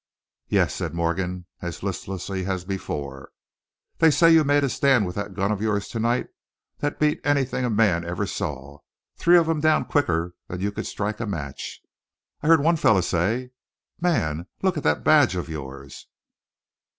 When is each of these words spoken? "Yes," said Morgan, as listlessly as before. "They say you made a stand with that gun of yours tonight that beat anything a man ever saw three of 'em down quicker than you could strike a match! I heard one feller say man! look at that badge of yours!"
"Yes," 0.47 0.73
said 0.73 0.95
Morgan, 0.95 1.45
as 1.61 1.83
listlessly 1.83 2.47
as 2.47 2.65
before. 2.65 3.29
"They 3.99 4.09
say 4.09 4.33
you 4.33 4.43
made 4.43 4.63
a 4.63 4.69
stand 4.69 5.05
with 5.05 5.13
that 5.13 5.35
gun 5.35 5.51
of 5.51 5.61
yours 5.61 5.87
tonight 5.89 6.25
that 6.79 6.99
beat 6.99 7.21
anything 7.23 7.65
a 7.65 7.69
man 7.69 8.03
ever 8.03 8.25
saw 8.25 8.79
three 9.15 9.37
of 9.37 9.47
'em 9.47 9.59
down 9.59 9.85
quicker 9.85 10.33
than 10.47 10.59
you 10.59 10.71
could 10.71 10.87
strike 10.87 11.19
a 11.19 11.27
match! 11.27 11.81
I 12.41 12.47
heard 12.47 12.63
one 12.63 12.77
feller 12.77 13.03
say 13.03 13.51
man! 13.99 14.47
look 14.63 14.75
at 14.75 14.81
that 14.81 15.03
badge 15.03 15.35
of 15.35 15.47
yours!" 15.49 16.07